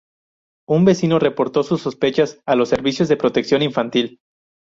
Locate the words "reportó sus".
1.19-1.81